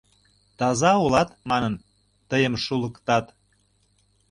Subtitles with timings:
[0.57, 1.73] Таза улат?— манын,
[2.29, 3.25] тыйым шулыктат.